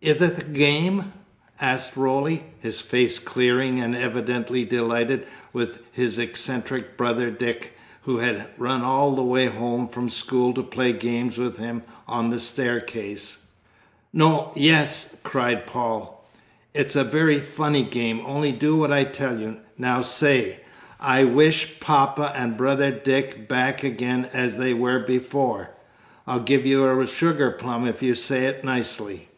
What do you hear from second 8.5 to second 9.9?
run all the way home